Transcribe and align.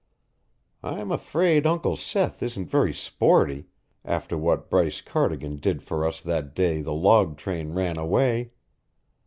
I'm 0.81 1.11
afraid 1.11 1.67
Uncle 1.67 1.95
Seth 1.95 2.41
isn't 2.41 2.65
very 2.71 2.91
sporty 2.91 3.67
after 4.03 4.35
what 4.35 4.67
Bryce 4.67 4.99
Cardigan 4.99 5.57
did 5.57 5.83
for 5.83 6.07
us 6.07 6.21
that 6.21 6.55
day 6.55 6.81
the 6.81 6.91
log 6.91 7.37
train 7.37 7.73
ran 7.73 7.97
away. 7.99 8.49